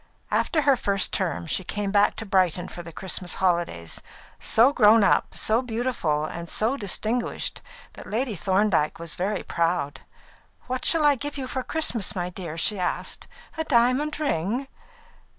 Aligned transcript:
After 0.31 0.63
her 0.63 0.75
first 0.75 1.13
term, 1.13 1.45
she 1.45 1.63
came 1.63 1.91
back 1.91 2.15
to 2.15 2.25
Brighton 2.25 2.67
for 2.67 2.81
the 2.81 2.91
Christmas 2.91 3.35
holidays, 3.35 4.01
so 4.39 4.73
grown 4.73 5.03
up, 5.03 5.35
so 5.37 5.61
beautiful, 5.61 6.25
and 6.25 6.49
so 6.49 6.75
distinguished 6.75 7.61
that 7.93 8.09
Lady 8.09 8.33
Thorndyke 8.33 8.97
was 8.97 9.13
very 9.13 9.43
proud. 9.43 10.01
"What 10.65 10.85
shall 10.85 11.05
I 11.05 11.13
give 11.13 11.37
you 11.37 11.45
for 11.45 11.61
Christmas, 11.61 12.15
my 12.15 12.31
dear?" 12.31 12.57
she 12.57 12.79
asked. 12.79 13.27
"A 13.59 13.63
diamond 13.63 14.19
ring?" 14.19 14.67